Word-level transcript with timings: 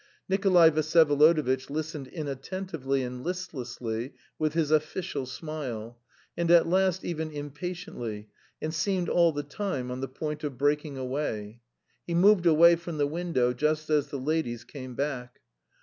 Nikolay 0.27 0.71
Vsyevolodovitch 0.71 1.69
listened 1.69 2.07
inattentively 2.07 3.03
and 3.03 3.23
listlessly 3.23 4.15
with 4.39 4.55
his 4.55 4.71
official 4.71 5.27
smile, 5.27 5.99
and 6.35 6.49
at 6.49 6.65
last 6.65 7.05
even 7.05 7.29
impatiently, 7.29 8.27
and 8.59 8.73
seemed 8.73 9.09
all 9.09 9.31
the 9.31 9.43
time 9.43 9.91
on 9.91 10.01
the 10.01 10.07
point 10.07 10.43
of 10.43 10.57
breaking 10.57 10.97
away. 10.97 11.61
He 12.07 12.15
moved 12.15 12.47
away 12.47 12.77
from 12.77 12.97
the 12.97 13.05
window 13.05 13.53
just 13.53 13.91
as 13.91 14.07
the 14.07 14.17
ladies 14.17 14.63
came 14.63 14.95
back. 14.95 15.39